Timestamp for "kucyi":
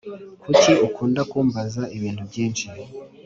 0.41-0.73